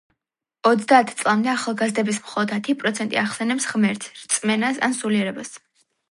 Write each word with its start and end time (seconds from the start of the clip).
ოცდაათ 0.67 1.09
წლამდე 1.17 1.49
ახალგაზრდების 1.51 2.17
მხოლოდ 2.23 2.53
ათი 2.57 2.75
პროცენტი 2.83 3.19
ახსენებს 3.23 3.67
ღმერთს, 3.73 4.09
რწმენას, 4.23 4.81
ან 4.89 4.97
სულიერებას. 5.01 5.53